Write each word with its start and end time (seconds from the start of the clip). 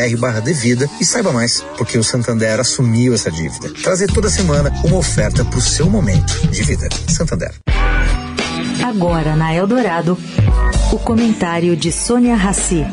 santander.com.br/devida 0.00 0.88
e 1.00 1.04
saiba 1.04 1.32
mais, 1.32 1.60
porque 1.76 1.98
o 1.98 2.04
Santander 2.04 2.30
Santander 2.30 2.60
assumiu 2.60 3.12
essa 3.14 3.30
dívida. 3.30 3.70
Trazer 3.82 4.06
toda 4.12 4.28
semana 4.28 4.72
uma 4.84 4.98
oferta 4.98 5.44
para 5.44 5.58
o 5.58 5.60
seu 5.60 5.88
momento 5.88 6.46
de 6.50 6.62
vida. 6.62 6.88
Santander. 7.08 7.52
Agora 8.84 9.36
na 9.36 9.54
Eldorado, 9.54 10.18
o 10.92 10.98
comentário 10.98 11.76
de 11.76 11.92
Sônia 11.92 12.34
Rassi. 12.34 12.84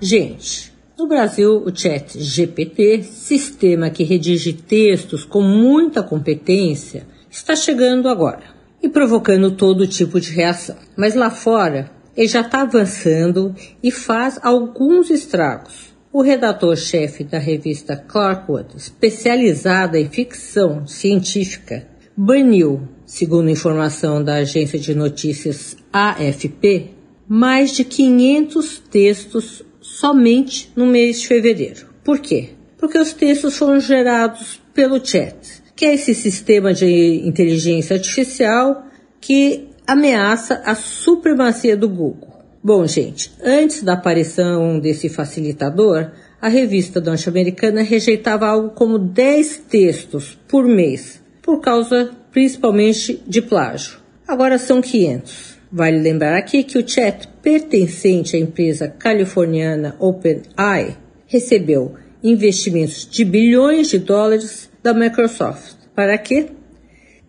Gente, 0.00 0.72
no 0.96 1.08
Brasil, 1.08 1.62
o 1.64 1.76
Chat 1.76 2.18
GPT, 2.18 3.02
sistema 3.02 3.90
que 3.90 4.04
redige 4.04 4.52
textos 4.52 5.24
com 5.24 5.42
muita 5.42 6.02
competência, 6.02 7.06
está 7.30 7.54
chegando 7.54 8.08
agora 8.08 8.57
e 8.88 8.90
provocando 8.90 9.50
todo 9.50 9.86
tipo 9.86 10.18
de 10.18 10.32
reação. 10.32 10.76
Mas 10.96 11.14
lá 11.14 11.30
fora, 11.30 11.90
ele 12.16 12.26
já 12.26 12.40
está 12.40 12.62
avançando 12.62 13.54
e 13.82 13.90
faz 13.90 14.40
alguns 14.42 15.10
estragos. 15.10 15.94
O 16.10 16.22
redator-chefe 16.22 17.22
da 17.22 17.38
revista 17.38 17.94
Clarkwood, 17.94 18.76
especializada 18.76 20.00
em 20.00 20.08
ficção 20.08 20.86
científica, 20.86 21.86
baniu, 22.16 22.88
segundo 23.04 23.50
informação 23.50 24.24
da 24.24 24.36
agência 24.36 24.78
de 24.78 24.94
notícias 24.94 25.76
AFP, 25.92 26.92
mais 27.28 27.76
de 27.76 27.84
500 27.84 28.78
textos 28.90 29.62
somente 29.82 30.72
no 30.74 30.86
mês 30.86 31.20
de 31.20 31.28
fevereiro. 31.28 31.88
Por 32.02 32.20
quê? 32.20 32.50
Porque 32.78 32.98
os 32.98 33.12
textos 33.12 33.58
foram 33.58 33.80
gerados 33.80 34.58
pelo 34.72 35.04
chat, 35.04 35.62
que 35.78 35.86
é 35.86 35.94
esse 35.94 36.12
sistema 36.12 36.74
de 36.74 37.22
inteligência 37.24 37.94
artificial 37.94 38.84
que 39.20 39.68
ameaça 39.86 40.60
a 40.64 40.74
supremacia 40.74 41.76
do 41.76 41.88
Google. 41.88 42.34
Bom, 42.60 42.84
gente, 42.84 43.30
antes 43.40 43.84
da 43.84 43.92
aparição 43.92 44.80
desse 44.80 45.08
facilitador, 45.08 46.10
a 46.42 46.48
revista 46.48 47.00
norte-americana 47.00 47.82
rejeitava 47.82 48.48
algo 48.48 48.70
como 48.70 48.98
10 48.98 49.66
textos 49.70 50.36
por 50.48 50.66
mês, 50.66 51.22
por 51.40 51.60
causa 51.60 52.10
principalmente 52.32 53.22
de 53.24 53.40
plágio. 53.40 54.00
Agora 54.26 54.58
são 54.58 54.80
500. 54.80 55.58
Vale 55.70 56.00
lembrar 56.00 56.36
aqui 56.36 56.64
que 56.64 56.76
o 56.76 56.88
chat 56.88 57.28
pertencente 57.40 58.34
à 58.34 58.40
empresa 58.40 58.88
californiana 58.88 59.94
OpenAI 60.00 60.96
recebeu 61.28 61.94
investimentos 62.20 63.08
de 63.08 63.24
bilhões 63.24 63.88
de 63.88 63.98
dólares 63.98 64.68
da 64.82 64.94
Microsoft. 64.94 65.76
Para 65.94 66.16
quê? 66.18 66.50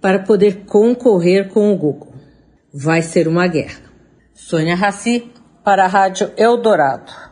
Para 0.02 0.20
poder 0.20 0.66
concorrer 0.66 1.50
com 1.50 1.74
o 1.74 1.78
Google. 1.78 2.14
Vai 2.74 3.02
ser 3.02 3.28
uma 3.28 3.48
guerra. 3.48 3.82
Sônia 4.34 4.76
Raci, 4.76 5.32
para 5.64 5.86
a 5.86 5.88
Rádio 5.88 6.32
Eldorado. 6.38 7.29